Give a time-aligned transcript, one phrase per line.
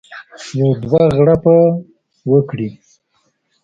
[0.59, 1.55] یو دوه غړپه
[2.31, 2.69] وکړي.